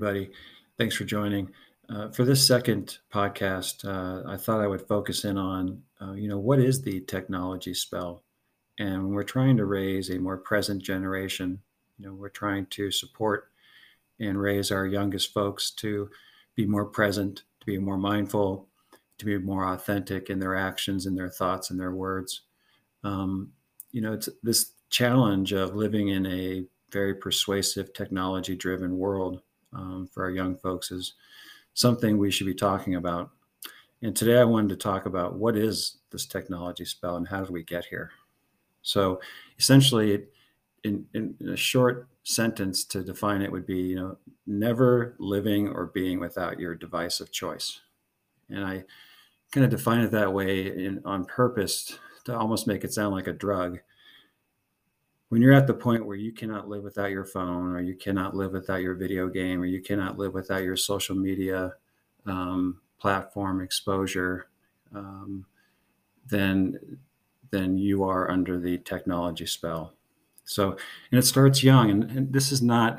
Everybody. 0.00 0.30
Thanks 0.78 0.96
for 0.96 1.04
joining. 1.04 1.50
Uh, 1.90 2.08
for 2.08 2.24
this 2.24 2.46
second 2.46 2.96
podcast, 3.12 3.84
uh, 3.84 4.26
I 4.26 4.38
thought 4.38 4.62
I 4.62 4.66
would 4.66 4.88
focus 4.88 5.26
in 5.26 5.36
on, 5.36 5.82
uh, 6.00 6.12
you 6.12 6.26
know, 6.26 6.38
what 6.38 6.58
is 6.58 6.80
the 6.80 7.02
technology 7.02 7.74
spell? 7.74 8.22
And 8.78 9.10
we're 9.10 9.24
trying 9.24 9.58
to 9.58 9.66
raise 9.66 10.08
a 10.08 10.18
more 10.18 10.38
present 10.38 10.82
generation, 10.82 11.60
you 11.98 12.06
know, 12.06 12.14
we're 12.14 12.30
trying 12.30 12.64
to 12.70 12.90
support 12.90 13.50
and 14.18 14.40
raise 14.40 14.70
our 14.70 14.86
youngest 14.86 15.34
folks 15.34 15.70
to 15.72 16.08
be 16.54 16.64
more 16.64 16.86
present, 16.86 17.42
to 17.60 17.66
be 17.66 17.76
more 17.76 17.98
mindful, 17.98 18.68
to 19.18 19.26
be 19.26 19.36
more 19.36 19.66
authentic 19.66 20.30
in 20.30 20.38
their 20.38 20.56
actions 20.56 21.04
and 21.04 21.14
their 21.14 21.28
thoughts 21.28 21.68
and 21.68 21.78
their 21.78 21.92
words. 21.92 22.40
Um, 23.04 23.52
you 23.92 24.00
know, 24.00 24.14
it's 24.14 24.30
this 24.42 24.72
challenge 24.88 25.52
of 25.52 25.74
living 25.76 26.08
in 26.08 26.24
a 26.24 26.64
very 26.90 27.14
persuasive, 27.14 27.92
technology 27.92 28.56
driven 28.56 28.96
world 28.96 29.42
um, 29.72 30.08
for 30.12 30.24
our 30.24 30.30
young 30.30 30.56
folks 30.56 30.90
is 30.90 31.14
something 31.74 32.18
we 32.18 32.30
should 32.30 32.46
be 32.46 32.54
talking 32.54 32.96
about. 32.96 33.30
And 34.02 34.16
today 34.16 34.38
I 34.38 34.44
wanted 34.44 34.70
to 34.70 34.76
talk 34.76 35.06
about 35.06 35.36
what 35.36 35.56
is 35.56 35.98
this 36.10 36.26
technology 36.26 36.84
spell 36.84 37.16
and 37.16 37.28
how 37.28 37.40
did 37.40 37.50
we 37.50 37.62
get 37.62 37.84
here? 37.84 38.10
So 38.82 39.20
essentially, 39.58 40.24
in, 40.84 41.04
in, 41.12 41.36
a 41.46 41.56
short 41.56 42.08
sentence 42.24 42.84
to 42.84 43.02
define 43.02 43.42
it 43.42 43.52
would 43.52 43.66
be, 43.66 43.78
you 43.78 43.96
know, 43.96 44.16
never 44.46 45.14
living 45.18 45.68
or 45.68 45.86
being 45.86 46.18
without 46.18 46.58
your 46.58 46.74
device 46.74 47.20
of 47.20 47.30
choice. 47.30 47.80
And 48.48 48.64
I 48.64 48.84
kind 49.52 49.64
of 49.64 49.70
define 49.70 50.00
it 50.00 50.10
that 50.12 50.32
way 50.32 50.68
in, 50.68 51.02
on 51.04 51.26
purpose 51.26 51.98
to 52.24 52.36
almost 52.36 52.66
make 52.66 52.84
it 52.84 52.94
sound 52.94 53.14
like 53.14 53.26
a 53.26 53.32
drug 53.32 53.80
when 55.30 55.40
you're 55.40 55.52
at 55.52 55.68
the 55.68 55.74
point 55.74 56.04
where 56.04 56.16
you 56.16 56.32
cannot 56.32 56.68
live 56.68 56.82
without 56.82 57.10
your 57.10 57.24
phone 57.24 57.74
or 57.74 57.80
you 57.80 57.94
cannot 57.94 58.34
live 58.34 58.52
without 58.52 58.82
your 58.82 58.94
video 58.94 59.28
game 59.28 59.62
or 59.62 59.64
you 59.64 59.80
cannot 59.80 60.18
live 60.18 60.34
without 60.34 60.64
your 60.64 60.76
social 60.76 61.14
media 61.14 61.72
um, 62.26 62.80
platform 62.98 63.60
exposure 63.60 64.48
um, 64.94 65.46
then 66.28 66.78
then 67.50 67.78
you 67.78 68.04
are 68.04 68.30
under 68.30 68.60
the 68.60 68.78
technology 68.78 69.46
spell. 69.46 69.94
So 70.44 70.76
and 71.10 71.18
it 71.18 71.24
starts 71.24 71.62
young 71.62 71.90
and, 71.90 72.10
and 72.10 72.32
this 72.32 72.52
is 72.52 72.60
not 72.60 72.98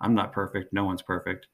i'm 0.00 0.14
not 0.14 0.32
perfect. 0.32 0.72
No 0.72 0.84
one's 0.84 1.02
perfect. 1.02 1.48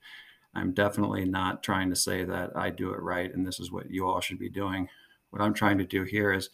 I'm 0.55 0.73
definitely 0.73 1.25
not 1.25 1.63
trying 1.63 1.89
to 1.89 1.97
say 1.97 2.25
that 2.25 2.55
i 2.55 2.69
do 2.69 2.93
it 2.93 3.01
right 3.01 3.33
and 3.33 3.47
this 3.47 3.61
is 3.61 3.73
what 3.73 3.91
you 3.91 4.07
all 4.07 4.21
should 4.21 4.39
be 4.39 4.51
doing. 4.51 4.89
What 5.31 5.41
i'm 5.41 5.55
trying 5.55 5.79
to 5.79 5.87
do 5.87 6.03
here 6.05 6.33
is 6.35 6.51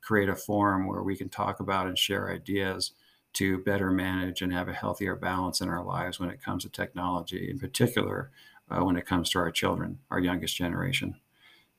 create 0.00 0.30
a 0.30 0.34
forum 0.34 0.86
where 0.86 1.02
we 1.02 1.14
can 1.14 1.28
talk 1.28 1.60
about 1.60 1.88
and 1.88 1.98
share 1.98 2.32
ideas 2.32 2.92
to 3.34 3.58
better 3.58 3.90
manage 3.90 4.42
and 4.42 4.52
have 4.52 4.68
a 4.68 4.72
healthier 4.72 5.14
balance 5.14 5.60
in 5.60 5.68
our 5.68 5.84
lives 5.84 6.18
when 6.18 6.30
it 6.30 6.42
comes 6.42 6.64
to 6.64 6.68
technology, 6.68 7.50
in 7.50 7.58
particular 7.58 8.30
uh, 8.70 8.80
when 8.84 8.96
it 8.96 9.06
comes 9.06 9.30
to 9.30 9.38
our 9.38 9.50
children, 9.50 9.98
our 10.10 10.18
youngest 10.18 10.56
generation. 10.56 11.16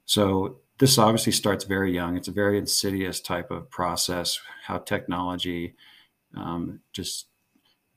So, 0.05 0.57
this 0.79 0.97
obviously 0.97 1.33
starts 1.33 1.65
very 1.65 1.93
young. 1.93 2.15
It's 2.15 2.29
a 2.29 2.31
very 2.31 2.57
insidious 2.57 3.19
type 3.19 3.51
of 3.51 3.69
process, 3.69 4.39
how 4.63 4.77
technology 4.77 5.75
um, 6.37 6.79
just 6.93 7.27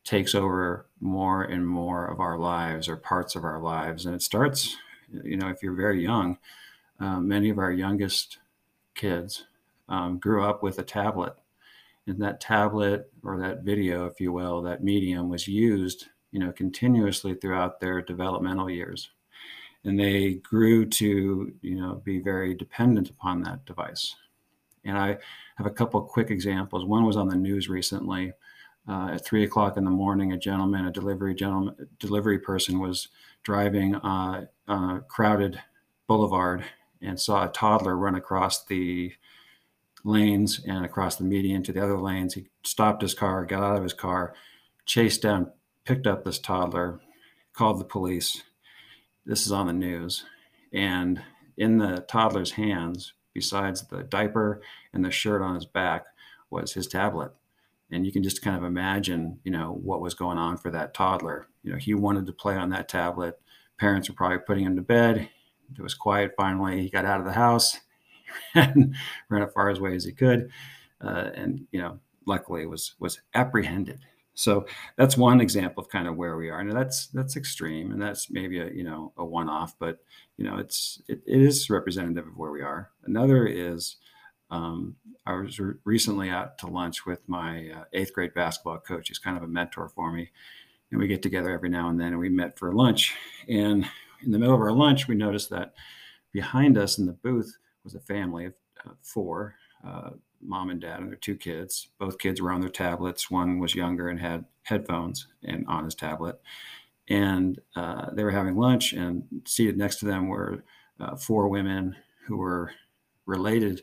takes 0.04 0.34
over 0.34 0.86
more 1.00 1.44
and 1.44 1.66
more 1.66 2.06
of 2.06 2.18
our 2.18 2.36
lives 2.36 2.88
or 2.88 2.96
parts 2.96 3.36
of 3.36 3.44
our 3.44 3.60
lives. 3.60 4.04
And 4.04 4.16
it 4.16 4.22
starts, 4.22 4.76
you 5.22 5.36
know, 5.36 5.48
if 5.48 5.62
you're 5.62 5.74
very 5.74 6.02
young, 6.02 6.38
uh, 6.98 7.20
many 7.20 7.50
of 7.50 7.58
our 7.58 7.70
youngest 7.70 8.38
kids 8.96 9.44
um, 9.88 10.18
grew 10.18 10.44
up 10.44 10.62
with 10.62 10.78
a 10.78 10.84
tablet 10.84 11.34
and 12.06 12.20
that 12.20 12.40
tablet 12.40 13.10
or 13.22 13.38
that 13.38 13.62
video, 13.62 14.06
if 14.06 14.20
you 14.20 14.32
will, 14.32 14.62
that 14.62 14.82
medium 14.82 15.28
was 15.28 15.46
used, 15.46 16.06
you 16.32 16.40
know, 16.40 16.52
continuously 16.52 17.34
throughout 17.34 17.80
their 17.80 18.02
developmental 18.02 18.68
years. 18.68 19.10
And 19.84 19.98
they 19.98 20.34
grew 20.34 20.86
to, 20.86 21.52
you 21.60 21.74
know, 21.74 22.02
be 22.04 22.20
very 22.20 22.54
dependent 22.54 23.10
upon 23.10 23.42
that 23.42 23.64
device. 23.64 24.14
And 24.84 24.98
I 24.98 25.18
have 25.56 25.66
a 25.66 25.70
couple 25.70 26.00
quick 26.02 26.30
examples. 26.30 26.84
One 26.84 27.04
was 27.04 27.16
on 27.16 27.28
the 27.28 27.36
news 27.36 27.68
recently. 27.68 28.32
Uh, 28.88 29.10
at 29.14 29.24
three 29.24 29.44
o'clock 29.44 29.76
in 29.76 29.84
the 29.84 29.90
morning, 29.90 30.32
a 30.32 30.36
gentleman, 30.36 30.86
a 30.86 30.90
delivery 30.90 31.36
gentleman, 31.36 31.88
delivery 32.00 32.38
person, 32.38 32.80
was 32.80 33.08
driving 33.44 33.94
uh, 33.96 34.44
a 34.66 35.00
crowded 35.06 35.60
boulevard 36.08 36.64
and 37.00 37.18
saw 37.18 37.44
a 37.44 37.52
toddler 37.52 37.96
run 37.96 38.16
across 38.16 38.64
the 38.64 39.12
lanes 40.04 40.60
and 40.66 40.84
across 40.84 41.16
the 41.16 41.24
median 41.24 41.62
to 41.62 41.72
the 41.72 41.82
other 41.82 41.98
lanes. 41.98 42.34
He 42.34 42.46
stopped 42.64 43.02
his 43.02 43.14
car, 43.14 43.44
got 43.44 43.62
out 43.62 43.76
of 43.76 43.82
his 43.82 43.92
car, 43.92 44.34
chased 44.86 45.22
down, 45.22 45.52
picked 45.84 46.06
up 46.06 46.24
this 46.24 46.38
toddler, 46.38 47.00
called 47.52 47.78
the 47.78 47.84
police. 47.84 48.42
This 49.24 49.46
is 49.46 49.52
on 49.52 49.66
the 49.66 49.72
news. 49.72 50.24
And 50.72 51.22
in 51.56 51.78
the 51.78 52.04
toddler's 52.08 52.52
hands, 52.52 53.12
besides 53.32 53.86
the 53.88 54.02
diaper 54.02 54.62
and 54.92 55.04
the 55.04 55.10
shirt 55.10 55.42
on 55.42 55.54
his 55.54 55.66
back, 55.66 56.06
was 56.50 56.72
his 56.72 56.86
tablet. 56.86 57.32
And 57.90 58.06
you 58.06 58.12
can 58.12 58.22
just 58.22 58.42
kind 58.42 58.56
of 58.56 58.64
imagine, 58.64 59.38
you 59.44 59.52
know, 59.52 59.78
what 59.82 60.00
was 60.00 60.14
going 60.14 60.38
on 60.38 60.56
for 60.56 60.70
that 60.70 60.94
toddler. 60.94 61.46
You 61.62 61.72
know, 61.72 61.78
he 61.78 61.94
wanted 61.94 62.26
to 62.26 62.32
play 62.32 62.56
on 62.56 62.70
that 62.70 62.88
tablet. 62.88 63.38
Parents 63.78 64.08
were 64.08 64.14
probably 64.14 64.38
putting 64.38 64.64
him 64.64 64.76
to 64.76 64.82
bed. 64.82 65.28
It 65.76 65.82
was 65.82 65.94
quiet 65.94 66.32
finally. 66.36 66.82
He 66.82 66.90
got 66.90 67.04
out 67.04 67.20
of 67.20 67.26
the 67.26 67.32
house 67.32 67.78
and 68.54 68.94
ran 69.28 69.42
as 69.42 69.52
far 69.52 69.70
as 69.70 69.78
away 69.78 69.94
as 69.94 70.04
he 70.04 70.12
could. 70.12 70.50
Uh, 71.00 71.30
and 71.34 71.66
you 71.72 71.80
know, 71.80 71.98
luckily 72.26 72.66
was 72.66 72.94
was 72.98 73.20
apprehended. 73.34 74.00
So 74.34 74.66
that's 74.96 75.16
one 75.16 75.40
example 75.40 75.82
of 75.82 75.90
kind 75.90 76.08
of 76.08 76.16
where 76.16 76.36
we 76.36 76.48
are. 76.48 76.60
And 76.60 76.72
that's 76.72 77.08
that's 77.08 77.36
extreme, 77.36 77.92
and 77.92 78.00
that's 78.00 78.30
maybe 78.30 78.60
a 78.60 78.70
you 78.70 78.84
know 78.84 79.12
a 79.16 79.24
one-off, 79.24 79.74
but 79.78 79.98
you 80.36 80.44
know 80.44 80.56
it's 80.56 81.02
it, 81.08 81.22
it 81.26 81.42
is 81.42 81.68
representative 81.68 82.26
of 82.26 82.36
where 82.36 82.50
we 82.50 82.62
are. 82.62 82.90
Another 83.04 83.46
is 83.46 83.96
um, 84.50 84.96
I 85.26 85.34
was 85.34 85.58
re- 85.58 85.74
recently 85.84 86.30
out 86.30 86.58
to 86.58 86.66
lunch 86.66 87.04
with 87.06 87.20
my 87.28 87.70
uh, 87.70 87.84
eighth 87.92 88.12
grade 88.12 88.34
basketball 88.34 88.78
coach. 88.78 89.08
He's 89.08 89.18
kind 89.18 89.36
of 89.36 89.42
a 89.42 89.48
mentor 89.48 89.88
for 89.88 90.12
me, 90.12 90.30
and 90.90 91.00
we 91.00 91.08
get 91.08 91.22
together 91.22 91.50
every 91.50 91.68
now 91.68 91.88
and 91.90 92.00
then. 92.00 92.08
And 92.08 92.18
we 92.18 92.28
met 92.30 92.58
for 92.58 92.72
lunch, 92.72 93.14
and 93.48 93.86
in 94.22 94.30
the 94.30 94.38
middle 94.38 94.54
of 94.54 94.60
our 94.60 94.72
lunch, 94.72 95.08
we 95.08 95.14
noticed 95.14 95.50
that 95.50 95.74
behind 96.32 96.78
us 96.78 96.98
in 96.98 97.04
the 97.04 97.12
booth 97.12 97.58
was 97.84 97.94
a 97.94 98.00
family 98.00 98.46
of 98.46 98.54
uh, 98.86 98.90
four 99.02 99.54
uh, 99.86 100.10
mom 100.40 100.70
and 100.70 100.80
dad 100.80 101.00
and 101.00 101.08
their 101.08 101.16
two 101.16 101.36
kids. 101.36 101.88
Both 101.98 102.18
kids 102.18 102.40
were 102.40 102.50
on 102.50 102.60
their 102.60 102.70
tablets. 102.70 103.30
One 103.30 103.58
was 103.58 103.74
younger 103.74 104.08
and 104.08 104.20
had 104.20 104.44
headphones 104.62 105.26
and 105.44 105.64
on 105.68 105.84
his 105.84 105.94
tablet. 105.94 106.40
And 107.08 107.60
uh, 107.76 108.10
they 108.12 108.24
were 108.24 108.30
having 108.30 108.56
lunch, 108.56 108.92
and 108.92 109.24
seated 109.44 109.76
next 109.76 109.96
to 109.96 110.06
them 110.06 110.28
were 110.28 110.64
uh, 111.00 111.16
four 111.16 111.48
women 111.48 111.96
who 112.26 112.36
were 112.36 112.72
related 113.26 113.82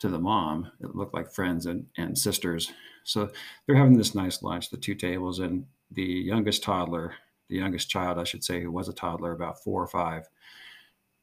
to 0.00 0.08
the 0.08 0.18
mom. 0.18 0.70
It 0.80 0.94
looked 0.94 1.14
like 1.14 1.32
friends 1.32 1.66
and, 1.66 1.86
and 1.96 2.18
sisters. 2.18 2.72
So 3.04 3.30
they're 3.66 3.76
having 3.76 3.96
this 3.96 4.14
nice 4.14 4.42
lunch, 4.42 4.70
the 4.70 4.76
two 4.76 4.94
tables, 4.94 5.38
and 5.38 5.64
the 5.92 6.02
youngest 6.02 6.64
toddler, 6.64 7.14
the 7.48 7.56
youngest 7.56 7.88
child, 7.88 8.18
I 8.18 8.24
should 8.24 8.42
say, 8.42 8.60
who 8.60 8.72
was 8.72 8.88
a 8.88 8.92
toddler, 8.92 9.32
about 9.32 9.62
four 9.62 9.80
or 9.80 9.86
five, 9.86 10.28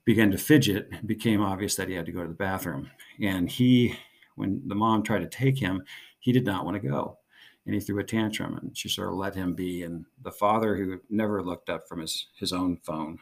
began 0.06 0.32
to 0.32 0.38
fidget, 0.38 0.90
it 0.92 1.08
became 1.08 1.42
obvious 1.42 1.76
that 1.76 1.88
he 1.88 1.96
had 1.96 2.06
to 2.06 2.12
go 2.12 2.22
to 2.22 2.28
the 2.28 2.34
bathroom. 2.34 2.90
And 3.22 3.50
he, 3.50 3.96
when 4.36 4.62
the 4.68 4.76
mom 4.76 5.04
tried 5.04 5.20
to 5.20 5.28
take 5.28 5.58
him, 5.58 5.84
he 6.20 6.32
did 6.32 6.46
not 6.46 6.66
want 6.66 6.82
to 6.82 6.88
go. 6.88 7.18
And 7.66 7.74
he 7.74 7.80
threw 7.80 8.00
a 8.00 8.04
tantrum 8.04 8.58
and 8.58 8.78
she 8.78 8.90
sort 8.90 9.10
of 9.10 9.16
let 9.16 9.36
him 9.36 9.54
be. 9.54 9.84
And 9.84 10.06
the 10.22 10.32
father, 10.32 10.76
who 10.76 11.00
never 11.10 11.42
looked 11.42 11.70
up 11.70 11.88
from 11.88 12.02
his, 12.02 12.28
his 12.36 12.52
own 12.52 12.78
phone, 12.84 13.20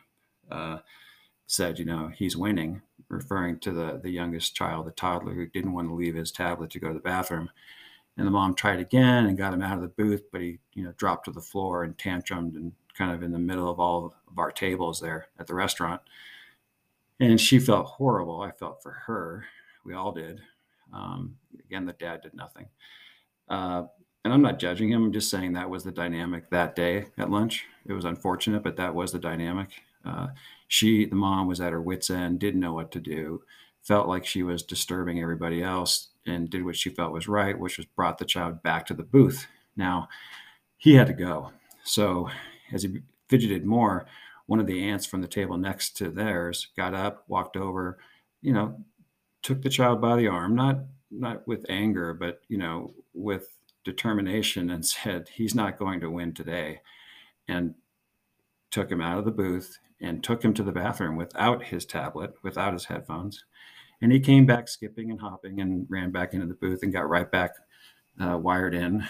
uh, 0.50 0.80
said, 1.46 1.78
you 1.78 1.86
know, 1.86 2.08
he's 2.08 2.36
winning, 2.36 2.82
referring 3.10 3.60
to 3.60 3.72
the, 3.72 4.00
the 4.02 4.10
youngest 4.10 4.56
child, 4.56 4.88
the 4.88 4.92
toddler 4.92 5.34
who 5.34 5.46
didn't 5.48 5.74
want 5.74 5.88
to 5.90 5.94
leave 5.94 6.16
his 6.16 6.32
tablet 6.32 6.72
to 6.72 6.80
go 6.80 6.88
to 6.88 6.94
the 6.94 7.00
bathroom. 7.00 7.50
And 8.18 8.26
the 8.26 8.32
mom 8.32 8.56
tried 8.56 8.80
again 8.80 9.26
and 9.26 9.38
got 9.38 9.54
him 9.54 9.62
out 9.62 9.76
of 9.76 9.82
the 9.82 9.88
booth, 9.90 10.24
but 10.32 10.42
he, 10.42 10.60
you 10.74 10.84
know, 10.84 10.94
dropped 10.98 11.26
to 11.26 11.32
the 11.32 11.42
floor 11.42 11.84
and 11.84 11.98
tantrumed 11.98 12.56
and 12.56 12.72
kind 12.98 13.12
of 13.12 13.22
in 13.22 13.32
the 13.32 13.40
middle 13.40 13.70
of 13.70 13.80
all 13.80 14.16
of 14.28 14.40
our 14.40 14.52
tables 14.52 15.00
there 15.00 15.28
at 15.40 15.48
the 15.48 15.56
restaurant 15.56 16.02
and 17.22 17.40
she 17.40 17.60
felt 17.60 17.86
horrible. 17.86 18.42
I 18.42 18.52
felt 18.52 18.82
for 18.82 18.92
her. 18.92 19.46
We 19.86 19.94
all 19.94 20.12
did. 20.12 20.42
Um, 20.94 21.36
again, 21.66 21.86
the 21.86 21.94
dad 21.94 22.22
did 22.22 22.34
nothing. 22.34 22.68
Uh, 23.48 23.84
and 24.26 24.34
I'm 24.34 24.42
not 24.42 24.60
judging 24.60 24.92
him. 24.92 25.06
I'm 25.06 25.14
just 25.14 25.30
saying 25.30 25.54
that 25.54 25.70
was 25.70 25.84
the 25.84 25.92
dynamic 25.92 26.50
that 26.50 26.76
day 26.76 27.06
at 27.18 27.30
lunch. 27.30 27.66
It 27.86 27.94
was 27.94 28.06
unfortunate, 28.06 28.64
but 28.64 28.76
that 28.78 28.94
was 28.94 29.12
the 29.12 29.20
dynamic. 29.20 29.70
Uh, 30.04 30.28
she, 30.68 31.06
the 31.06 31.16
mom, 31.16 31.48
was 31.48 31.62
at 31.62 31.72
her 31.72 31.82
wits' 31.82 32.10
end, 32.10 32.40
didn't 32.40 32.60
know 32.60 32.74
what 32.74 32.92
to 32.92 33.00
do, 33.00 33.44
felt 33.84 34.08
like 34.08 34.26
she 34.26 34.42
was 34.42 34.64
disturbing 34.64 35.22
everybody 35.22 35.62
else, 35.64 36.10
and 36.26 36.50
did 36.50 36.66
what 36.66 36.76
she 36.76 36.90
felt 36.90 37.14
was 37.14 37.28
right, 37.28 37.58
which 37.58 37.78
was 37.78 37.86
brought 37.86 38.18
the 38.18 38.26
child 38.26 38.62
back 38.64 38.86
to 38.88 38.94
the 38.94 39.04
booth. 39.04 39.46
Now, 39.76 40.10
he 40.78 40.96
had 40.96 41.08
to 41.08 41.14
go. 41.14 41.52
So 41.84 42.30
as 42.74 42.84
he 42.84 43.02
fidgeted 43.28 43.66
more, 43.66 44.08
one 44.52 44.60
of 44.60 44.68
the 44.68 44.84
aunts 44.84 45.06
from 45.06 45.22
the 45.22 45.30
table 45.30 45.58
next 45.58 45.96
to 45.96 46.10
theirs 46.10 46.68
got 46.76 46.94
up, 46.94 47.24
walked 47.30 47.56
over, 47.56 48.00
you 48.42 48.52
know, 48.52 48.84
took 49.44 49.62
the 49.62 49.70
child 49.70 50.02
by 50.02 50.18
the 50.18 50.28
arm, 50.28 50.54
not 50.54 50.80
not 51.10 51.48
with 51.48 51.66
anger, 51.70 52.14
but 52.14 52.42
you 52.50 52.58
know, 52.58 52.94
with 53.14 53.48
determination, 53.86 54.70
and 54.70 54.86
said, 54.98 55.30
"He's 55.34 55.56
not 55.56 55.80
going 55.80 56.02
to 56.02 56.12
win 56.12 56.34
today." 56.34 56.82
And 57.48 57.76
took 58.72 58.92
him 58.92 59.00
out 59.00 59.20
of 59.20 59.24
the 59.24 59.32
booth 59.32 59.80
and 60.02 60.22
took 60.22 60.44
him 60.44 60.54
to 60.56 60.64
the 60.64 60.74
bathroom 60.74 61.16
without 61.16 61.64
his 61.64 61.86
tablet, 61.86 62.34
without 62.44 62.74
his 62.74 62.86
headphones. 62.86 63.46
And 64.02 64.12
he 64.12 64.20
came 64.20 64.46
back 64.46 64.68
skipping 64.68 65.12
and 65.12 65.22
hopping 65.22 65.62
and 65.62 65.88
ran 65.90 66.12
back 66.12 66.34
into 66.34 66.48
the 66.48 66.56
booth 66.56 66.84
and 66.84 66.92
got 66.92 67.08
right 67.08 67.32
back 67.32 67.52
uh, 68.20 68.38
wired 68.38 68.76
in. 68.76 69.08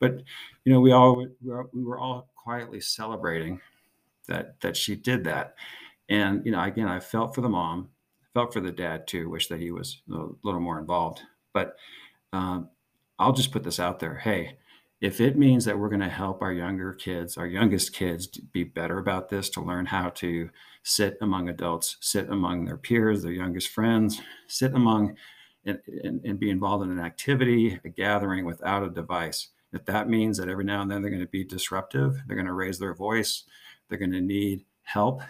But 0.00 0.22
you 0.64 0.72
know, 0.74 0.80
we 0.80 0.92
all 0.92 1.16
we 1.16 1.82
were 1.82 1.98
all 1.98 2.28
quietly 2.36 2.80
celebrating 2.80 3.62
that 4.28 4.60
that 4.60 4.76
she 4.76 4.96
did 4.96 5.24
that. 5.24 5.54
And 6.08 6.44
you 6.44 6.52
know, 6.52 6.62
again, 6.62 6.88
I 6.88 7.00
felt 7.00 7.34
for 7.34 7.40
the 7.40 7.48
mom, 7.48 7.88
felt 8.34 8.52
for 8.52 8.60
the 8.60 8.72
dad 8.72 9.06
too. 9.06 9.30
Wish 9.30 9.48
that 9.48 9.60
he 9.60 9.70
was 9.70 10.02
a 10.12 10.26
little 10.42 10.60
more 10.60 10.78
involved. 10.78 11.20
But 11.52 11.76
um, 12.32 12.68
I'll 13.18 13.32
just 13.32 13.52
put 13.52 13.64
this 13.64 13.80
out 13.80 13.98
there. 14.00 14.16
Hey, 14.16 14.56
if 15.02 15.20
it 15.20 15.36
means 15.36 15.64
that 15.64 15.78
we're 15.78 15.88
going 15.88 16.00
to 16.00 16.08
help 16.08 16.42
our 16.42 16.52
younger 16.52 16.92
kids, 16.92 17.36
our 17.36 17.46
youngest 17.46 17.92
kids, 17.92 18.28
be 18.28 18.62
better 18.62 18.98
about 18.98 19.28
this, 19.28 19.50
to 19.50 19.60
learn 19.60 19.86
how 19.86 20.10
to 20.10 20.48
sit 20.84 21.18
among 21.20 21.48
adults, 21.48 21.96
sit 22.00 22.28
among 22.30 22.64
their 22.64 22.76
peers, 22.76 23.22
their 23.22 23.32
youngest 23.32 23.68
friends, 23.68 24.20
sit 24.46 24.72
among 24.74 25.16
and, 25.64 25.80
and, 26.04 26.24
and, 26.24 26.38
be 26.38 26.50
involved 26.50 26.84
in 26.84 26.90
an 26.90 27.04
activity, 27.04 27.80
a 27.84 27.88
gathering 27.88 28.44
without 28.44 28.84
a 28.84 28.90
device. 28.90 29.48
If 29.72 29.84
that 29.86 30.08
means 30.08 30.38
that 30.38 30.48
every 30.48 30.64
now 30.64 30.82
and 30.82 30.90
then 30.90 31.02
they're 31.02 31.10
going 31.10 31.22
to 31.22 31.28
be 31.28 31.44
disruptive, 31.44 32.20
they're 32.26 32.36
going 32.36 32.46
to 32.46 32.52
raise 32.52 32.78
their 32.78 32.94
voice, 32.94 33.44
they're 33.92 33.98
going 33.98 34.10
to 34.12 34.22
need 34.22 34.64
help, 34.84 35.20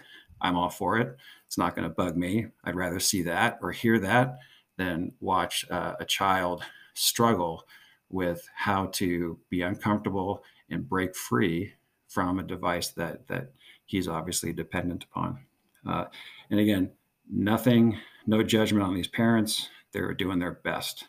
I'm 0.41 0.57
all 0.57 0.71
for 0.71 0.99
it. 1.01 1.17
It's 1.49 1.59
not 1.59 1.75
going 1.75 1.89
to 1.89 1.95
bug 1.95 2.17
me. 2.17 2.47
I'd 2.63 2.77
rather 2.77 3.01
see 3.01 3.23
that 3.23 3.59
or 3.61 3.73
hear 3.73 3.99
that 3.99 4.39
than 4.77 5.13
watch 5.21 5.67
uh, 5.69 5.95
a 5.99 6.05
child 6.05 6.63
struggle 6.95 7.65
with 8.09 8.49
how 8.55 8.87
to 8.87 9.37
be 9.51 9.63
uncomfortable 9.63 10.45
and 10.71 10.89
break 10.89 11.17
free 11.17 11.73
from 12.07 12.39
a 12.39 12.45
device 12.45 12.91
that 12.91 13.27
that 13.27 13.51
he's 13.87 14.07
obviously 14.07 14.53
dependent 14.53 15.05
upon. 15.05 15.41
Uh, 15.85 16.05
and 16.51 16.61
again, 16.61 16.93
nothing, 17.29 17.99
no 18.27 18.45
judgment 18.45 18.85
on 18.85 18.95
these 18.95 19.09
parents. 19.09 19.71
They're 19.91 20.15
doing 20.15 20.39
their 20.39 20.53
best. 20.53 21.09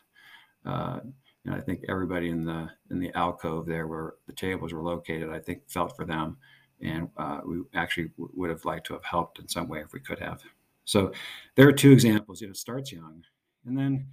Uh, 0.66 0.98
and 1.44 1.54
I 1.54 1.60
think 1.60 1.84
everybody 1.88 2.30
in 2.30 2.44
the 2.44 2.70
in 2.90 2.98
the 2.98 3.14
alcove 3.14 3.66
there 3.66 3.86
where 3.86 4.14
the 4.26 4.32
tables 4.32 4.72
were 4.72 4.82
located, 4.82 5.30
I 5.30 5.38
think 5.38 5.68
felt 5.68 5.94
for 5.94 6.04
them, 6.04 6.38
and 6.80 7.08
uh, 7.16 7.40
we 7.46 7.62
actually 7.74 8.08
w- 8.18 8.30
would 8.34 8.50
have 8.50 8.64
liked 8.64 8.86
to 8.86 8.94
have 8.94 9.04
helped 9.04 9.38
in 9.38 9.48
some 9.48 9.68
way 9.68 9.80
if 9.80 9.92
we 9.92 10.00
could 10.00 10.18
have. 10.18 10.42
So 10.84 11.12
there 11.54 11.68
are 11.68 11.72
two 11.72 11.92
examples. 11.92 12.40
You 12.40 12.48
know, 12.48 12.52
it 12.52 12.56
starts 12.56 12.92
young, 12.92 13.24
and 13.66 13.76
then 13.76 14.06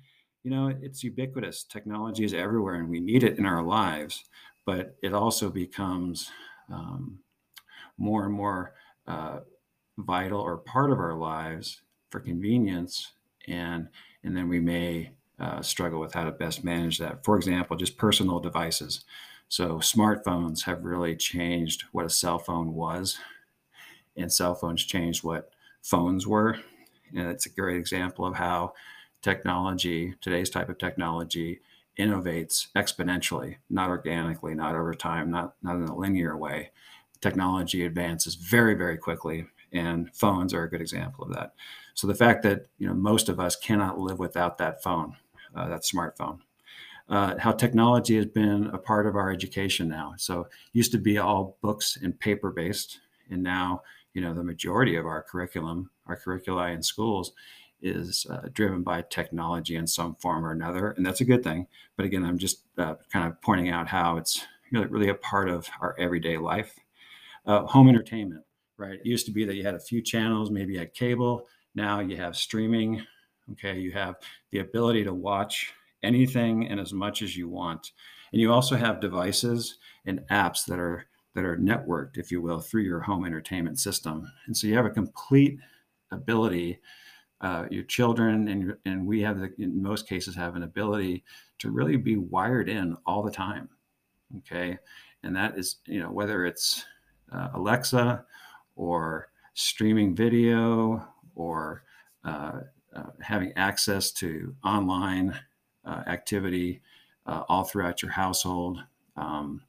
you 0.44 0.50
know, 0.52 0.74
it's 0.82 1.04
ubiquitous. 1.04 1.64
Technology 1.64 2.24
is 2.24 2.34
everywhere 2.34 2.76
and 2.76 2.90
we 2.90 3.00
need 3.00 3.24
it 3.24 3.38
in 3.38 3.46
our 3.46 3.64
lives, 3.64 4.26
but 4.66 4.96
it 5.04 5.14
also 5.14 5.50
becomes 5.50 6.32
um, 6.72 7.20
more 7.98 8.26
and 8.26 8.34
more 8.34 8.74
uh, 9.08 9.40
vital 10.00 10.42
or 10.42 10.58
part 10.58 10.92
of 10.92 11.00
our 11.00 11.14
lives 11.14 11.82
for 12.10 12.20
convenience. 12.20 13.14
And, 13.48 13.88
and 14.24 14.36
then 14.36 14.50
we 14.50 14.60
may 14.60 15.12
uh, 15.40 15.62
struggle 15.62 16.00
with 16.00 16.14
how 16.14 16.24
to 16.24 16.32
best 16.32 16.64
manage 16.64 16.98
that. 17.00 17.24
For 17.24 17.36
example, 17.36 17.78
just 17.78 17.98
personal 17.98 18.40
devices. 18.40 19.04
So 19.52 19.80
smartphones 19.80 20.64
have 20.64 20.86
really 20.86 21.14
changed 21.14 21.84
what 21.92 22.06
a 22.06 22.10
cell 22.10 22.40
phone 22.40 22.74
was, 22.74 23.18
and 24.16 24.32
cell 24.32 24.56
phones 24.56 24.86
changed 24.86 25.26
what 25.26 25.52
phones 25.82 26.26
were. 26.26 26.58
And 27.14 27.28
it's 27.28 27.48
a 27.48 27.50
great 27.50 27.76
example 27.76 28.26
of 28.26 28.36
how 28.36 28.72
technology, 29.22 30.16
today's 30.22 30.50
type 30.50 30.70
of 30.70 30.78
technology, 30.78 31.60
innovates 32.00 32.68
exponentially, 32.78 33.58
not 33.70 33.90
organically, 33.90 34.56
not 34.56 34.74
over 34.74 34.94
time, 34.94 35.30
not, 35.30 35.56
not 35.62 35.76
in 35.76 35.84
a 35.84 35.98
linear 35.98 36.38
way. 36.38 36.72
Technology 37.20 37.84
advances 37.84 38.36
very, 38.36 38.74
very 38.74 38.98
quickly, 38.98 39.48
and 39.74 40.16
phones 40.16 40.54
are 40.54 40.64
a 40.64 40.70
good 40.70 40.80
example 40.80 41.26
of 41.26 41.34
that. 41.34 41.56
So 41.94 42.08
the 42.08 42.16
fact 42.16 42.44
that 42.44 42.68
you 42.78 42.88
know 42.88 42.94
most 42.94 43.28
of 43.28 43.38
us 43.38 43.58
cannot 43.58 44.00
live 44.00 44.18
without 44.18 44.60
that 44.60 44.82
phone, 44.82 45.18
uh, 45.54 45.68
that 45.68 45.82
smartphone. 45.82 46.40
Uh, 47.10 47.38
how 47.38 47.52
technology 47.52 48.16
has 48.16 48.26
been 48.26 48.68
a 48.68 48.78
part 48.78 49.06
of 49.06 49.16
our 49.16 49.32
education 49.32 49.88
now. 49.90 50.14
So 50.18 50.48
used 50.74 50.92
to 50.94 50.98
be 50.98 51.18
all 51.18 51.58
books 51.62 51.98
and 52.02 52.18
paper 52.20 52.52
based, 52.52 53.00
and 53.30 53.44
now 53.44 53.82
you 54.14 54.22
know 54.22 54.34
the 54.34 54.44
majority 54.44 54.96
of 54.96 55.06
our 55.06 55.22
curriculum, 55.22 55.90
our 56.08 56.16
curricula 56.16 56.70
in 56.70 56.82
schools 56.82 57.34
is 57.82 58.26
uh, 58.30 58.48
driven 58.54 58.84
by 58.84 59.04
technology 59.10 59.76
in 59.76 59.88
some 59.88 60.16
form 60.16 60.46
or 60.46 60.52
another, 60.52 60.92
and 60.92 61.06
that's 61.06 61.22
a 61.22 61.26
good 61.26 61.44
thing. 61.44 61.68
But 61.98 62.06
again, 62.06 62.24
I'm 62.24 62.38
just 62.38 62.64
uh, 62.78 62.96
kind 63.12 63.28
of 63.28 63.42
pointing 63.42 63.70
out 63.70 63.88
how 63.88 64.18
it's 64.18 64.46
really, 64.72 65.10
a 65.10 65.16
part 65.16 65.50
of 65.50 65.68
our 65.82 65.96
everyday 66.00 66.38
life. 66.38 66.78
Uh, 67.46 67.66
home 67.66 67.90
entertainment, 67.90 68.44
right? 68.78 69.00
It 69.00 69.06
used 69.06 69.26
to 69.26 69.32
be 69.32 69.46
that 69.46 69.56
you 69.56 69.64
had 69.64 69.74
a 69.74 69.80
few 69.80 70.02
channels, 70.02 70.52
maybe 70.52 70.74
you 70.74 70.80
had 70.80 70.94
cable. 70.94 71.48
Now 71.74 72.00
you 72.00 72.18
have 72.18 72.36
streaming. 72.36 73.06
Okay, 73.54 73.80
you 73.80 73.92
have 73.92 74.16
the 74.52 74.60
ability 74.60 75.04
to 75.06 75.14
watch 75.14 75.74
anything 76.04 76.68
and 76.68 76.80
as 76.80 76.94
much 76.94 77.22
as 77.22 77.36
you 77.36 77.50
want, 77.50 77.92
and 78.32 78.42
you 78.42 78.52
also 78.52 78.76
have 78.76 79.00
devices 79.00 79.78
and 80.06 80.22
apps 80.32 80.66
that 80.66 80.80
are 80.80 81.06
that 81.34 81.46
are 81.46 81.58
networked, 81.58 82.18
if 82.18 82.32
you 82.32 82.42
will, 82.42 82.60
through 82.60 82.82
your 82.82 83.00
home 83.00 83.26
entertainment 83.26 83.80
system. 83.80 84.30
And 84.48 84.56
so 84.56 84.68
you 84.68 84.76
have 84.76 84.86
a 84.86 84.90
complete 84.90 85.58
ability 86.12 86.80
uh, 87.42 87.66
your 87.72 87.84
children 87.84 88.48
and 88.48 88.76
and 88.86 89.06
we 89.06 89.22
have 89.22 89.40
the, 89.40 89.52
in 89.58 89.82
most 89.82 90.08
cases 90.08 90.36
have 90.36 90.56
an 90.56 90.64
ability 90.64 91.24
to 91.58 91.72
really 91.72 91.98
be 91.98 92.16
wired 92.16 92.70
in 92.70 92.96
all 93.06 93.24
the 93.24 93.32
time 93.32 93.68
okay 94.38 94.78
and 95.24 95.36
that 95.36 95.58
is 95.58 95.78
you 95.86 96.00
know 96.00 96.12
whether 96.12 96.46
it's 96.46 96.86
uh, 97.32 97.50
alexa 97.56 98.24
or 98.76 99.30
streaming 99.56 100.16
video 100.16 101.04
or 101.36 101.84
uh, 102.26 102.60
uh 102.96 103.10
having 103.22 103.52
access 103.56 104.12
to 104.12 104.56
online 104.64 105.36
uh, 105.86 106.04
activity 106.08 106.82
uh, 107.26 107.44
all 107.50 107.64
throughout 107.64 108.02
your 108.02 108.12
household 108.12 108.84
um, 109.18 109.62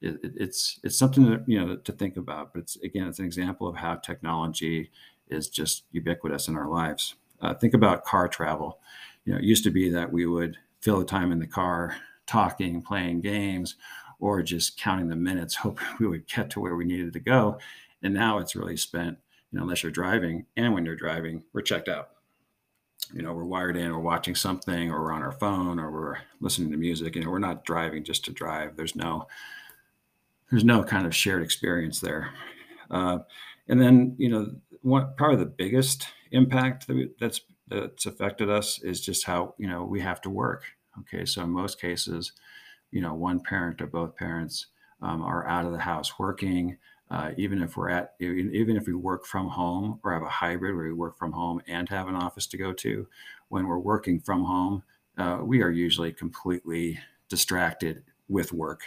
it, 0.00 0.18
it's 0.22 0.80
it's 0.82 0.98
something 0.98 1.30
that 1.30 1.48
you 1.48 1.58
know 1.58 1.76
to 1.76 1.92
think 1.92 2.16
about 2.16 2.52
but 2.52 2.60
it's 2.60 2.76
again 2.76 3.06
it's 3.06 3.18
an 3.18 3.24
example 3.24 3.68
of 3.68 3.76
how 3.76 3.94
technology 3.96 4.90
is 5.32 5.48
just 5.48 5.84
ubiquitous 5.92 6.48
in 6.48 6.56
our 6.56 6.68
lives. 6.68 7.16
Uh, 7.40 7.54
think 7.54 7.74
about 7.74 8.04
car 8.04 8.28
travel. 8.28 8.78
You 9.24 9.32
know, 9.32 9.38
it 9.38 9.44
used 9.44 9.64
to 9.64 9.70
be 9.70 9.88
that 9.90 10.12
we 10.12 10.26
would 10.26 10.58
fill 10.80 10.98
the 10.98 11.04
time 11.04 11.32
in 11.32 11.38
the 11.38 11.46
car 11.46 11.96
talking, 12.26 12.82
playing 12.82 13.20
games, 13.20 13.76
or 14.20 14.42
just 14.42 14.78
counting 14.78 15.08
the 15.08 15.16
minutes, 15.16 15.54
hoping 15.56 15.86
we 15.98 16.06
would 16.06 16.26
get 16.28 16.50
to 16.50 16.60
where 16.60 16.76
we 16.76 16.84
needed 16.84 17.12
to 17.14 17.20
go. 17.20 17.58
And 18.02 18.14
now 18.14 18.38
it's 18.38 18.56
really 18.56 18.76
spent, 18.76 19.18
you 19.50 19.58
know, 19.58 19.64
unless 19.64 19.82
you're 19.82 19.92
driving, 19.92 20.46
and 20.56 20.72
when 20.74 20.84
you're 20.84 20.96
driving, 20.96 21.44
we're 21.52 21.62
checked 21.62 21.88
out. 21.88 22.10
You 23.12 23.22
know, 23.22 23.32
we're 23.32 23.44
wired 23.44 23.76
in, 23.76 23.92
we're 23.92 23.98
watching 23.98 24.34
something, 24.34 24.90
or 24.90 25.02
we're 25.02 25.12
on 25.12 25.22
our 25.22 25.32
phone, 25.32 25.78
or 25.78 25.90
we're 25.90 26.18
listening 26.40 26.70
to 26.70 26.76
music. 26.76 27.14
You 27.14 27.24
know, 27.24 27.30
we're 27.30 27.38
not 27.38 27.64
driving 27.64 28.04
just 28.04 28.24
to 28.26 28.32
drive. 28.32 28.76
There's 28.76 28.96
no, 28.96 29.26
there's 30.50 30.64
no 30.64 30.82
kind 30.82 31.06
of 31.06 31.14
shared 31.14 31.42
experience 31.42 32.00
there. 32.00 32.30
Uh, 32.90 33.18
and 33.68 33.80
then, 33.80 34.14
you 34.18 34.28
know, 34.28 34.52
one 34.82 35.12
probably 35.16 35.36
the 35.36 35.46
biggest 35.46 36.06
impact 36.30 36.86
that 36.86 36.96
we, 36.96 37.10
that's 37.18 37.40
that's 37.68 38.06
affected 38.06 38.50
us 38.50 38.82
is 38.82 39.00
just 39.00 39.24
how 39.24 39.54
you 39.58 39.68
know 39.68 39.84
we 39.84 40.00
have 40.00 40.20
to 40.22 40.30
work. 40.30 40.64
Okay, 41.00 41.24
so 41.24 41.42
in 41.42 41.50
most 41.50 41.80
cases, 41.80 42.32
you 42.90 43.00
know, 43.00 43.14
one 43.14 43.40
parent 43.40 43.80
or 43.80 43.86
both 43.86 44.16
parents 44.16 44.66
um, 45.00 45.22
are 45.22 45.46
out 45.46 45.64
of 45.64 45.72
the 45.72 45.78
house 45.78 46.18
working. 46.18 46.76
Uh, 47.12 47.32
even 47.36 47.60
if 47.60 47.76
we're 47.76 47.90
at 47.90 48.14
even 48.20 48.74
if 48.74 48.86
we 48.86 48.94
work 48.94 49.26
from 49.26 49.48
home 49.48 50.00
or 50.02 50.14
have 50.14 50.22
a 50.22 50.28
hybrid 50.30 50.74
where 50.74 50.86
we 50.86 50.92
work 50.94 51.18
from 51.18 51.32
home 51.32 51.60
and 51.68 51.90
have 51.90 52.08
an 52.08 52.16
office 52.16 52.46
to 52.46 52.56
go 52.56 52.72
to, 52.72 53.06
when 53.48 53.66
we're 53.66 53.78
working 53.78 54.18
from 54.18 54.44
home, 54.44 54.82
uh, 55.18 55.38
we 55.42 55.60
are 55.60 55.70
usually 55.70 56.10
completely 56.10 56.98
distracted 57.28 58.02
with 58.28 58.50
work 58.50 58.84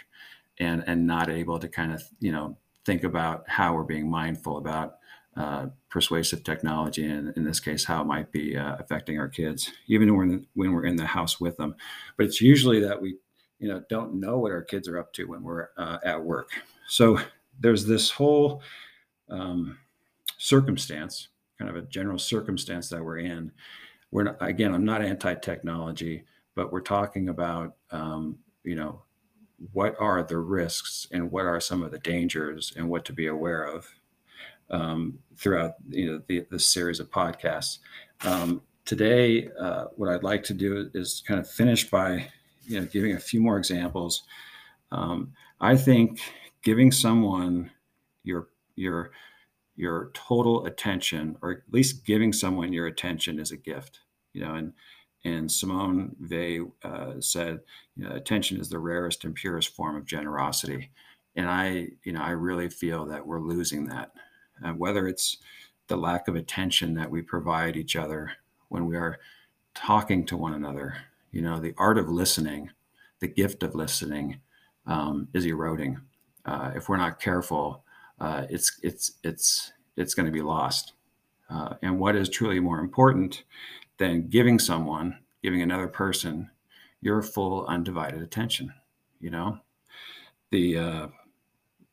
and 0.58 0.84
and 0.88 1.05
not 1.05 1.29
able 1.29 1.60
to 1.60 1.67
kind 1.67 1.94
of 1.94 2.03
you 2.20 2.32
know 2.32 2.58
think 2.84 3.03
about 3.03 3.48
how 3.48 3.75
we're 3.75 3.84
being 3.84 4.10
mindful 4.10 4.58
about 4.58 4.98
uh, 5.38 5.67
persuasive 5.89 6.44
technology, 6.44 7.05
and 7.05 7.32
in 7.38 7.44
this 7.44 7.60
case, 7.60 7.86
how 7.86 8.01
it 8.01 8.05
might 8.05 8.32
be 8.32 8.58
uh, 8.58 8.75
affecting 8.79 9.20
our 9.20 9.27
kids, 9.27 9.72
even 9.88 10.15
when 10.17 10.48
when 10.55 10.72
we're 10.72 10.86
in 10.86 10.96
the 10.96 11.05
house 11.05 11.39
with 11.39 11.58
them. 11.58 11.75
But 12.17 12.25
it's 12.25 12.41
usually 12.41 12.79
that 12.79 13.03
we, 13.03 13.17
you 13.60 13.67
know, 13.67 13.84
don't 13.88 14.20
know 14.20 14.39
what 14.39 14.51
our 14.51 14.63
kids 14.63 14.88
are 14.88 14.98
up 14.98 15.13
to 15.13 15.25
when 15.25 15.44
we're 15.44 15.70
uh, 15.77 16.00
at 16.03 16.24
work. 16.24 16.50
So 16.88 17.20
there's 17.60 17.86
this 17.86 18.10
whole 18.10 18.62
um, 19.30 19.78
circumstance, 20.38 21.30
kind 21.58 21.70
of 21.70 21.76
a 21.76 21.88
general 21.88 22.20
circumstance 22.20 22.90
that 22.90 23.04
we're 23.04 23.20
in. 23.20 23.52
We're 24.12 24.24
not, 24.24 24.38
again, 24.40 24.74
I'm 24.74 24.86
not 24.86 25.02
anti-technology, 25.02 26.24
but 26.56 26.72
we're 26.72 26.82
talking 26.82 27.30
about, 27.30 27.76
um, 27.92 28.38
you 28.64 28.76
know, 28.76 29.02
what 29.72 29.96
are 30.00 30.24
the 30.24 30.38
risks 30.38 31.08
and 31.12 31.32
what 31.32 31.46
are 31.46 31.60
some 31.60 31.82
of 31.82 31.92
the 31.92 32.00
dangers 32.00 32.74
and 32.76 32.90
what 32.90 33.06
to 33.06 33.14
be 33.14 33.28
aware 33.28 33.64
of 33.64 33.88
um, 34.70 35.20
throughout 35.38 35.74
you 35.90 36.12
know 36.12 36.44
the, 36.50 36.60
series 36.60 37.00
of 37.00 37.10
podcasts. 37.10 37.80
Um, 38.24 38.62
today, 38.84 39.50
uh, 39.60 39.86
what 39.96 40.10
I'd 40.10 40.24
like 40.24 40.44
to 40.46 40.54
do 40.54 40.90
is 40.94 41.24
kind 41.28 41.40
of 41.40 41.50
finish 41.50 41.90
by 41.90 42.28
you 42.66 42.80
know 42.80 42.86
giving 42.88 43.14
a 43.14 43.20
few 43.20 43.40
more 43.40 43.58
examples. 43.58 44.24
Um, 44.92 45.34
I 45.60 45.76
think 45.76 46.20
giving 46.66 46.92
someone 46.92 47.72
your 48.24 48.50
your 48.76 49.12
your 49.78 50.12
total 50.14 50.66
attention, 50.66 51.38
or 51.42 51.52
at 51.52 51.58
least 51.72 52.06
giving 52.06 52.34
someone 52.34 52.74
your 52.74 52.88
attention, 52.88 53.40
is 53.40 53.52
a 53.52 53.58
gift. 53.58 54.02
You 54.34 54.42
know, 54.42 54.56
and 54.56 54.74
and 55.24 55.50
Simone 55.50 56.16
Weil 56.20 56.74
uh, 56.84 57.22
said, 57.22 57.62
you 57.96 58.04
know, 58.04 58.16
attention 58.16 58.60
is 58.60 58.70
the 58.70 58.80
rarest 58.80 59.24
and 59.24 59.34
purest 59.34 59.70
form 59.70 59.96
of 59.96 60.06
generosity. 60.06 60.92
And 61.36 61.50
I, 61.50 61.90
you 62.04 62.14
know, 62.14 62.22
I 62.22 62.32
really 62.32 62.70
feel 62.70 63.06
that 63.06 63.26
we're 63.26 63.40
losing 63.40 63.86
that. 63.88 64.12
Uh, 64.64 64.72
whether 64.72 65.08
it's 65.08 65.38
the 65.88 65.98
lack 65.98 66.28
of 66.28 66.36
attention 66.36 66.94
that 66.96 67.10
we 67.12 67.22
provide 67.22 67.76
each 67.76 67.96
other 67.96 68.32
when 68.70 68.86
we 68.86 68.96
are 68.96 69.20
talking 69.74 70.26
to 70.26 70.38
one 70.38 70.54
another, 70.54 70.96
you 71.32 71.42
know, 71.42 71.60
the 71.60 71.74
art 71.78 71.98
of 71.98 72.08
listening, 72.08 72.72
the 73.20 73.28
gift 73.28 73.64
of 73.64 73.76
listening, 73.76 74.40
um, 74.88 75.28
is 75.34 75.46
eroding. 75.46 76.00
Uh, 76.46 76.72
if 76.75 76.90
we're 76.90 76.98
not 76.98 77.20
careful, 77.20 77.84
uh, 78.20 78.46
it's 78.50 78.80
it's 78.84 79.14
it's 79.24 79.74
it's 79.98 80.14
going 80.14 80.25
to 80.25 80.32
be 80.32 80.42
lost. 80.42 80.94
Uh, 81.50 81.75
and 81.82 82.00
what 82.00 82.16
is 82.16 82.30
truly 82.30 82.60
more 82.60 82.80
important 82.80 83.44
than 83.98 84.28
giving 84.28 84.60
someone, 84.60 85.20
giving 85.44 85.62
another 85.62 85.88
person 85.88 86.50
your 87.02 87.22
full 87.22 87.66
undivided 87.68 88.22
attention. 88.22 88.74
You 89.20 89.32
know, 89.32 89.60
the 90.52 90.78
uh, 90.78 91.08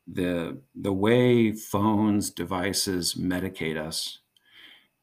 the 0.06 0.58
the 0.74 0.92
way 0.92 1.52
phones, 1.52 2.30
devices 2.30 3.14
medicate 3.14 3.76
us 3.76 4.18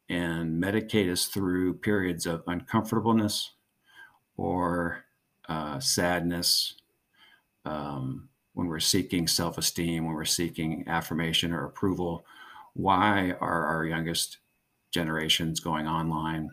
and 0.10 0.62
medicate 0.62 1.12
us 1.12 1.28
through 1.28 1.76
periods 1.76 2.26
of 2.26 2.44
uncomfortableness 2.48 3.52
or 4.36 5.06
uh, 5.48 5.80
sadness, 5.80 6.76
um, 7.66 8.30
when 8.60 8.68
we're 8.68 8.80
seeking 8.80 9.26
self-esteem, 9.26 10.06
when 10.06 10.14
we're 10.14 10.26
seeking 10.26 10.84
affirmation 10.86 11.54
or 11.54 11.64
approval. 11.64 12.26
Why 12.74 13.32
are 13.40 13.66
our 13.66 13.86
youngest 13.86 14.40
generations 14.92 15.62
going 15.62 15.88
online 15.88 16.50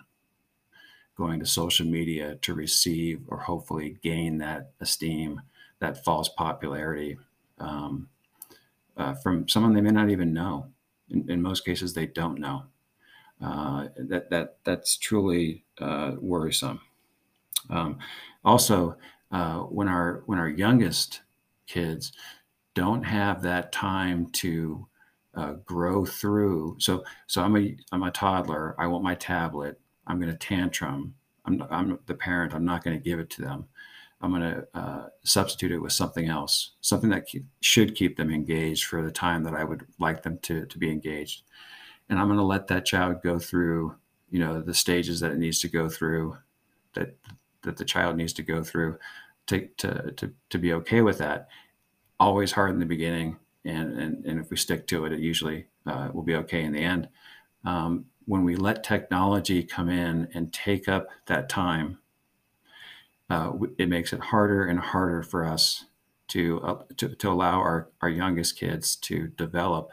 going 1.17 1.41
to 1.41 1.47
social 1.47 1.85
media 1.85 2.37
to 2.43 2.55
receive 2.55 3.23
or 3.27 3.39
hopefully 3.39 3.97
gain 4.03 4.39
that 4.39 4.71
esteem, 4.81 5.41
that 5.81 6.05
false 6.05 6.29
popularity 6.29 7.19
um, 7.59 8.09
uh, 8.97 9.15
from 9.15 9.49
someone 9.49 9.73
they 9.73 9.81
may 9.81 9.91
not 9.91 10.09
even 10.09 10.33
know. 10.33 10.69
In, 11.11 11.29
in 11.29 11.43
most 11.43 11.65
cases, 11.65 11.93
they 11.93 12.07
don't 12.07 12.39
know. 12.39 12.67
Uh, 13.43 13.89
that 13.97 14.31
that 14.31 14.59
that's 14.63 14.97
truly 14.97 15.65
uh, 15.81 16.13
worrisome. 16.21 16.81
Um, 17.69 17.99
also, 18.45 18.97
uh, 19.33 19.59
when 19.61 19.89
our 19.89 20.23
when 20.27 20.39
our 20.39 20.49
youngest 20.49 21.21
kids 21.67 22.13
don't 22.75 23.03
have 23.03 23.43
that 23.43 23.73
time 23.73 24.27
to 24.31 24.87
uh, 25.35 25.53
grow 25.65 26.05
through, 26.05 26.77
so 26.79 27.05
so 27.27 27.43
I'm 27.43 27.57
a 27.57 27.77
I'm 27.93 28.03
a 28.03 28.11
toddler. 28.11 28.75
I 28.79 28.87
want 28.87 29.05
my 29.05 29.15
tablet. 29.15 29.81
I'm 30.07 30.21
going 30.21 30.33
to 30.33 30.39
tantrum. 30.39 31.15
I'm, 31.45 31.63
I'm 31.71 31.99
the 32.07 32.15
parent. 32.15 32.55
I'm 32.55 32.65
not 32.65 32.85
going 32.85 32.97
to 32.97 33.03
give 33.03 33.19
it 33.19 33.31
to 33.31 33.43
them. 33.43 33.67
I'm 34.21 34.31
going 34.31 34.43
to 34.43 34.67
uh, 34.75 35.07
substitute 35.25 35.73
it 35.73 35.79
with 35.79 35.93
something 35.93 36.29
else, 36.29 36.73
something 36.81 37.11
that 37.11 37.27
should 37.61 37.95
keep 37.95 38.17
them 38.17 38.31
engaged 38.31 38.85
for 38.85 39.03
the 39.03 39.11
time 39.11 39.45
that 39.45 39.55
I 39.55 39.63
would 39.63 39.87
like 39.99 40.23
them 40.23 40.39
to, 40.43 40.65
to 40.67 40.79
be 40.79 40.91
engaged. 40.91 41.43
And 42.09 42.19
I'm 42.19 42.29
going 42.29 42.39
to 42.39 42.45
let 42.45 42.67
that 42.69 42.87
child 42.87 43.23
go 43.23 43.39
through, 43.39 43.95
you 44.31 44.39
know, 44.39 44.63
the 44.63 44.75
stages 44.75 45.21
that 45.21 45.33
it 45.33 45.39
needs 45.39 45.61
to 45.61 45.69
go 45.69 45.89
through, 45.89 46.37
that 46.95 47.15
that 47.63 47.77
the 47.77 47.85
child 47.85 48.17
needs 48.17 48.33
to 48.35 48.43
go 48.43 48.63
through, 48.63 48.97
to 49.47 49.69
to 49.79 50.13
to, 50.13 50.33
to 50.51 50.59
be 50.59 50.73
okay 50.75 51.03
with 51.03 51.19
that. 51.19 51.49
Always 52.19 52.53
hard 52.53 52.71
in 52.71 52.81
the 52.81 52.87
beginning, 52.87 53.37
and 53.65 53.99
and, 53.99 54.25
and 54.25 54.41
if 54.41 54.51
we 54.51 54.57
stick 54.57 54.87
to 54.89 55.05
it, 55.05 55.13
it 55.13 55.21
usually 55.21 55.67
uh, 55.87 56.11
will 56.13 56.23
be 56.23 56.37
okay 56.37 56.63
in 56.63 56.73
the 56.73 56.83
end. 56.83 57.09
Um, 57.65 58.07
when 58.27 58.45
we 58.45 58.57
let 58.57 58.85
technology 58.85 59.63
come 59.63 59.89
in 59.89 60.29
and 60.35 60.53
take 60.53 60.89
up 60.89 61.09
that 61.27 61.49
time, 61.49 61.99
uh, 63.31 63.53
it 63.79 63.89
makes 63.89 64.13
it 64.13 64.21
harder 64.21 64.65
and 64.65 64.79
harder 64.79 65.23
for 65.23 65.45
us 65.45 65.85
to, 66.29 66.61
uh, 66.61 66.83
to, 66.97 67.09
to, 67.09 67.31
allow 67.31 67.61
our, 67.61 67.89
our 68.01 68.09
youngest 68.09 68.59
kids 68.59 68.97
to 68.97 69.29
develop 69.29 69.91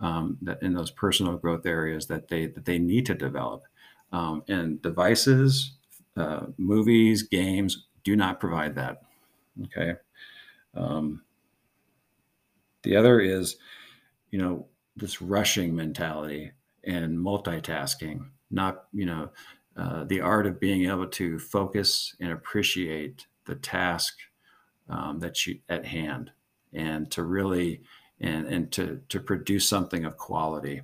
um, 0.00 0.38
in 0.60 0.74
those 0.74 0.90
personal 0.90 1.36
growth 1.36 1.66
areas 1.66 2.06
that 2.06 2.28
they, 2.28 2.46
that 2.46 2.64
they 2.64 2.78
need 2.78 3.06
to 3.06 3.14
develop. 3.14 3.64
Um, 4.12 4.44
and 4.46 4.80
devices, 4.82 5.72
uh, 6.16 6.46
movies, 6.58 7.22
games 7.22 7.86
do 8.04 8.16
not 8.16 8.40
provide 8.40 8.74
that. 8.74 9.02
Okay. 9.64 9.94
Um, 10.74 11.22
the 12.82 12.96
other 12.96 13.20
is, 13.20 13.56
you 14.30 14.38
know, 14.38 14.66
this 14.96 15.22
rushing 15.22 15.74
mentality 15.74 16.52
and 16.84 17.16
multitasking, 17.16 18.26
not, 18.50 18.84
you 18.92 19.06
know, 19.06 19.30
uh, 19.76 20.04
the 20.04 20.20
art 20.20 20.46
of 20.46 20.60
being 20.60 20.84
able 20.88 21.06
to 21.06 21.38
focus 21.38 22.14
and 22.20 22.32
appreciate 22.32 23.26
the 23.46 23.54
task 23.56 24.18
um, 24.88 25.18
that 25.20 25.46
you 25.46 25.58
at 25.68 25.86
hand 25.86 26.30
and 26.72 27.10
to 27.10 27.22
really 27.22 27.82
and, 28.20 28.46
and 28.46 28.72
to, 28.72 29.00
to 29.08 29.20
produce 29.20 29.68
something 29.68 30.04
of 30.04 30.16
quality, 30.16 30.82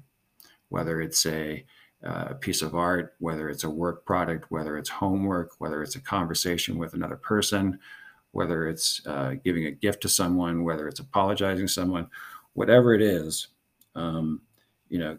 whether 0.71 1.01
it's 1.01 1.25
a, 1.27 1.65
uh, 2.05 2.35
piece 2.35 2.63
of 2.63 2.75
art, 2.75 3.15
whether 3.19 3.49
it's 3.49 3.65
a 3.65 3.71
work 3.71 4.05
product, 4.05 4.51
whether 4.51 4.79
it's 4.79 4.89
homework, 4.89 5.53
whether 5.59 5.83
it's 5.83 5.97
a 5.97 6.01
conversation 6.01 6.79
with 6.79 6.95
another 6.95 7.17
person, 7.17 7.79
whether 8.33 8.69
it's 8.69 9.05
uh, 9.07 9.35
giving 9.45 9.67
a 9.67 9.71
gift 9.71 10.03
to 10.03 10.09
someone, 10.09 10.63
whether 10.63 10.87
it's 10.87 11.01
apologizing 11.01 11.67
to 11.67 11.73
someone, 11.73 12.09
whatever 12.53 12.95
it 12.95 13.03
is, 13.03 13.49
um, 13.95 14.41
you 14.89 14.99
know, 14.99 15.19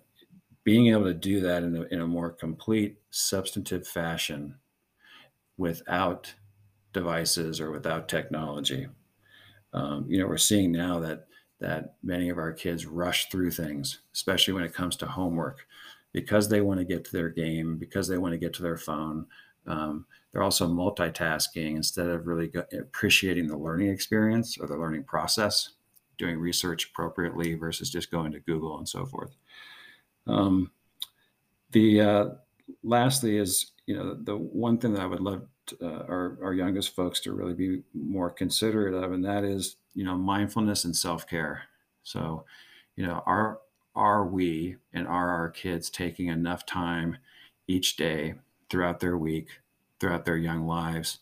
being 0.63 0.87
able 0.87 1.03
to 1.03 1.13
do 1.13 1.41
that 1.41 1.63
in 1.63 1.75
a, 1.75 1.81
in 1.83 2.01
a 2.01 2.07
more 2.07 2.29
complete 2.29 2.97
substantive 3.09 3.87
fashion 3.87 4.55
without 5.57 6.33
devices 6.93 7.59
or 7.59 7.71
without 7.71 8.07
technology. 8.07 8.87
Um, 9.73 10.05
you 10.07 10.19
know, 10.19 10.27
we're 10.27 10.37
seeing 10.37 10.71
now 10.71 10.99
that 10.99 11.25
that 11.59 11.95
many 12.01 12.29
of 12.29 12.37
our 12.37 12.53
kids 12.53 12.85
rush 12.85 13.29
through 13.29 13.51
things, 13.51 13.99
especially 14.13 14.53
when 14.53 14.63
it 14.63 14.73
comes 14.73 14.95
to 14.95 15.05
homework, 15.05 15.67
because 16.11 16.49
they 16.49 16.61
want 16.61 16.79
to 16.79 16.85
get 16.85 17.05
to 17.05 17.11
their 17.11 17.29
game, 17.29 17.77
because 17.77 18.07
they 18.07 18.17
want 18.17 18.33
to 18.33 18.37
get 18.37 18.53
to 18.53 18.63
their 18.63 18.77
phone. 18.77 19.25
Um, 19.67 20.05
they're 20.31 20.43
also 20.43 20.67
multitasking 20.67 21.75
instead 21.75 22.07
of 22.07 22.27
really 22.27 22.47
go- 22.47 22.65
appreciating 22.71 23.47
the 23.47 23.57
learning 23.57 23.89
experience 23.89 24.57
or 24.57 24.67
the 24.67 24.77
learning 24.77 25.03
process, 25.03 25.73
doing 26.17 26.39
research 26.39 26.89
appropriately 26.91 27.55
versus 27.55 27.89
just 27.89 28.11
going 28.11 28.31
to 28.31 28.39
Google 28.39 28.77
and 28.77 28.87
so 28.87 29.05
forth. 29.05 29.35
Um, 30.27 30.71
the 31.71 32.01
uh, 32.01 32.25
lastly 32.83 33.37
is 33.37 33.71
you 33.85 33.95
know 33.95 34.15
the 34.15 34.37
one 34.37 34.77
thing 34.77 34.93
that 34.93 35.01
I 35.01 35.07
would 35.07 35.19
love 35.19 35.47
to, 35.67 35.77
uh, 35.81 36.05
our 36.07 36.37
our 36.43 36.53
youngest 36.53 36.95
folks 36.95 37.19
to 37.21 37.33
really 37.33 37.53
be 37.53 37.81
more 37.93 38.29
considerate 38.29 38.93
of, 38.93 39.11
and 39.11 39.25
that 39.25 39.43
is 39.43 39.77
you 39.93 40.03
know 40.03 40.15
mindfulness 40.15 40.85
and 40.85 40.95
self 40.95 41.27
care. 41.27 41.63
So, 42.03 42.45
you 42.95 43.05
know, 43.05 43.23
are 43.25 43.59
are 43.99 44.25
we 44.25 44.77
and 44.93 45.05
are 45.07 45.29
our 45.29 45.49
kids 45.49 45.89
taking 45.89 46.27
enough 46.27 46.65
time 46.65 47.17
each 47.67 47.97
day 47.97 48.35
throughout 48.69 49.01
their 49.01 49.17
week, 49.17 49.49
throughout 49.99 50.25
their 50.25 50.37
young 50.37 50.65
lives, 50.65 51.19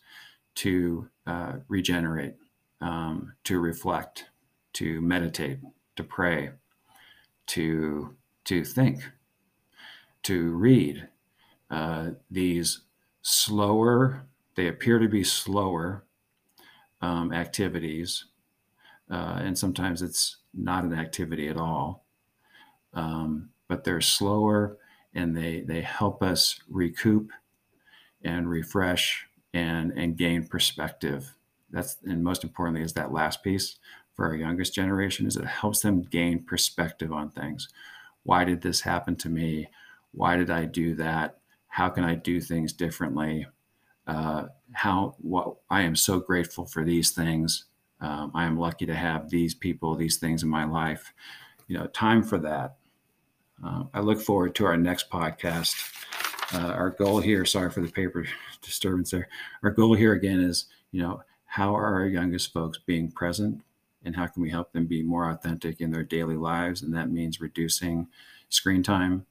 to 0.54 1.08
uh, 1.26 1.54
regenerate, 1.68 2.36
um, 2.80 3.34
to 3.44 3.58
reflect, 3.58 4.26
to 4.74 5.00
meditate, 5.00 5.58
to 5.96 6.04
pray, 6.04 6.50
to 7.48 8.16
to 8.44 8.64
think, 8.64 9.10
to 10.22 10.50
read. 10.52 11.08
Uh, 11.70 12.10
these 12.30 12.82
slower, 13.22 14.26
they 14.54 14.68
appear 14.68 14.98
to 14.98 15.08
be 15.08 15.24
slower 15.24 16.04
um, 17.02 17.32
activities, 17.32 18.26
uh, 19.10 19.40
and 19.42 19.58
sometimes 19.58 20.00
it's 20.00 20.38
not 20.54 20.84
an 20.84 20.94
activity 20.94 21.48
at 21.48 21.56
all. 21.58 22.06
Um, 22.94 23.50
but 23.68 23.84
they're 23.84 24.00
slower 24.00 24.78
and 25.14 25.36
they 25.36 25.60
they 25.62 25.82
help 25.82 26.22
us 26.22 26.60
recoup 26.68 27.30
and 28.22 28.48
refresh 28.48 29.26
and 29.54 29.92
and 29.92 30.16
gain 30.16 30.46
perspective. 30.46 31.34
That's 31.70 31.98
and 32.04 32.24
most 32.24 32.44
importantly 32.44 32.82
is 32.82 32.94
that 32.94 33.12
last 33.12 33.42
piece 33.42 33.78
for 34.14 34.26
our 34.26 34.34
youngest 34.34 34.74
generation 34.74 35.26
is 35.26 35.36
it 35.36 35.44
helps 35.46 35.80
them 35.80 36.02
gain 36.02 36.44
perspective 36.44 37.12
on 37.12 37.30
things 37.30 37.68
why 38.28 38.44
did 38.44 38.60
this 38.60 38.82
happen 38.82 39.16
to 39.16 39.30
me? 39.30 39.68
Why 40.12 40.36
did 40.36 40.50
I 40.50 40.66
do 40.66 40.94
that? 40.96 41.38
How 41.68 41.88
can 41.88 42.04
I 42.04 42.14
do 42.14 42.42
things 42.42 42.74
differently? 42.74 43.46
Uh, 44.06 44.48
how 44.72 45.14
what 45.18 45.56
I 45.70 45.82
am 45.82 45.96
so 45.96 46.20
grateful 46.20 46.66
for 46.66 46.84
these 46.84 47.12
things. 47.12 47.64
Um, 48.02 48.30
I 48.34 48.44
am 48.44 48.58
lucky 48.58 48.84
to 48.84 48.94
have 48.94 49.30
these 49.30 49.54
people, 49.54 49.96
these 49.96 50.18
things 50.18 50.42
in 50.42 50.50
my 50.50 50.64
life. 50.64 51.14
You 51.68 51.78
know, 51.78 51.86
time 51.86 52.22
for 52.22 52.38
that. 52.38 52.76
Uh, 53.64 53.84
I 53.92 54.00
look 54.00 54.20
forward 54.20 54.54
to 54.56 54.66
our 54.66 54.76
next 54.76 55.10
podcast. 55.10 55.74
Uh, 56.54 56.68
our 56.68 56.90
goal 56.90 57.20
here, 57.20 57.44
sorry 57.44 57.70
for 57.70 57.80
the 57.80 57.92
paper 57.92 58.26
disturbance 58.62 59.10
there. 59.10 59.28
Our 59.62 59.70
goal 59.70 59.94
here 59.94 60.14
again 60.14 60.40
is, 60.40 60.64
you 60.92 61.02
know, 61.02 61.22
how 61.44 61.76
are 61.76 61.94
our 61.94 62.06
youngest 62.06 62.52
folks 62.52 62.78
being 62.78 63.10
present 63.10 63.62
and 64.02 64.16
how 64.16 64.26
can 64.26 64.42
we 64.42 64.50
help 64.50 64.72
them 64.72 64.86
be 64.86 65.02
more 65.02 65.30
authentic 65.30 65.80
in 65.80 65.90
their 65.90 66.04
daily 66.04 66.36
lives? 66.36 66.82
And 66.82 66.94
that 66.94 67.10
means 67.10 67.40
reducing 67.40 68.08
screen 68.48 68.82
time, 68.82 69.26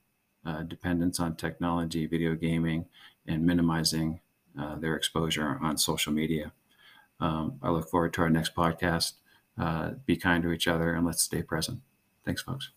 uh, 0.46 0.64
dependence 0.64 1.20
on 1.20 1.36
technology, 1.36 2.06
video 2.06 2.36
gaming, 2.36 2.86
and 3.26 3.46
minimizing 3.46 4.20
uh, 4.60 4.76
their 4.76 4.96
exposure 4.96 5.58
on 5.62 5.78
social 5.78 6.14
media. 6.14 6.52
Um, 7.20 7.60
I 7.64 7.70
look 7.70 7.90
forward 7.90 8.14
to 8.14 8.22
our 8.22 8.30
next 8.30 8.56
podcast. 8.56 9.14
Uh, 9.58 9.92
be 10.06 10.16
kind 10.16 10.44
to 10.44 10.52
each 10.52 10.68
other 10.68 10.94
and 10.94 11.04
let's 11.04 11.24
stay 11.24 11.42
present. 11.42 11.82
Thanks, 12.28 12.42
folks. 12.42 12.72